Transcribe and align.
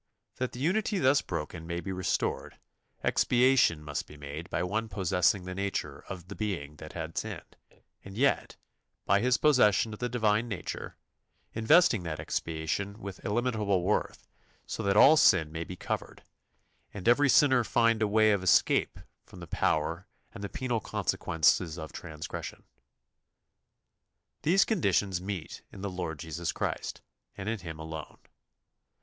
That 0.37 0.53
the 0.53 0.59
unity 0.59 0.97
thus 0.97 1.21
broken 1.21 1.67
may 1.67 1.79
be 1.79 1.91
restored, 1.91 2.57
expiation 3.03 3.83
must 3.83 4.07
be 4.07 4.17
made 4.17 4.49
by 4.49 4.63
one 4.63 4.89
possessing 4.89 5.45
the 5.45 5.53
nature 5.53 6.03
of 6.09 6.27
the 6.27 6.33
being 6.33 6.77
that 6.77 6.93
had 6.93 7.15
sinned, 7.19 7.55
and 8.03 8.17
yet, 8.17 8.55
by 9.05 9.19
His 9.19 9.37
possession 9.37 9.93
of 9.93 9.99
the 9.99 10.09
Divine 10.09 10.47
nature, 10.47 10.97
investing 11.53 12.01
that 12.01 12.19
expiation 12.19 12.97
with 12.99 13.23
illimitable 13.23 13.83
worth, 13.83 14.27
so 14.65 14.81
that 14.81 14.97
all 14.97 15.17
sin 15.17 15.51
may 15.51 15.63
be 15.63 15.75
covered, 15.75 16.23
and 16.91 17.07
every 17.07 17.29
sinner 17.29 17.63
find 17.63 18.01
a 18.01 18.07
way 18.07 18.31
of 18.31 18.41
escape 18.41 18.97
from 19.23 19.39
the 19.39 19.45
power 19.45 20.07
and 20.33 20.43
the 20.43 20.49
penal 20.49 20.79
consequences 20.79 21.77
of 21.77 21.93
transgression. 21.93 22.63
These 24.41 24.65
conditions 24.65 25.21
meet 25.21 25.61
in 25.71 25.81
the 25.81 25.91
Lord 25.91 26.17
Jesus 26.17 26.51
Christ 26.51 27.03
and 27.37 27.47
in 27.47 27.59
Him 27.59 27.77
alone. 27.77 28.17